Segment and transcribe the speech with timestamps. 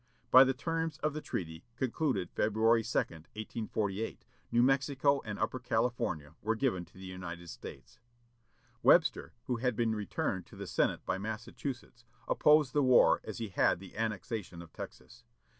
[0.31, 6.33] By the terms of the treaty, concluded February 2, 1848, New Mexico and Upper California
[6.41, 7.99] were given to the United States.
[8.81, 13.49] Webster, who had been returned to the Senate by Massachusetts, opposed the war as he
[13.49, 15.23] had the annexation of Texas.